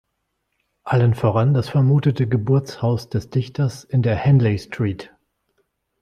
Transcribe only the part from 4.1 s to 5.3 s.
"Henley Street".